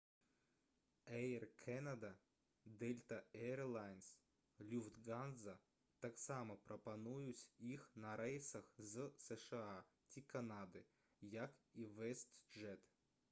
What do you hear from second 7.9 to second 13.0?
на рэйсах з сша ці канады як і «вэстджэт»